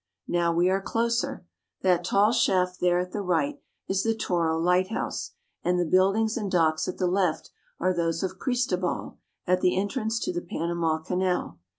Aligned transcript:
Now 0.27 0.51
we 0.51 0.67
are 0.67 0.81
closer. 0.81 1.45
That 1.83 2.03
tall 2.03 2.31
shaft 2.31 2.79
there 2.79 2.97
at 2.97 3.11
the 3.11 3.21
right 3.21 3.61
is 3.87 4.01
the 4.01 4.15
Toro 4.15 4.57
Lighthouse, 4.57 5.33
and 5.63 5.79
the 5.79 5.85
buildings 5.85 6.37
and 6.37 6.49
docks 6.49 6.87
at 6.87 6.97
the 6.97 7.05
left 7.05 7.51
are 7.79 7.93
those 7.93 8.23
of 8.23 8.39
Cristobal, 8.39 9.19
at 9.45 9.61
the 9.61 9.77
entrance 9.79 10.17
to 10.21 10.33
the 10.33 10.41
Panama 10.41 10.97
Canal. 10.97 11.59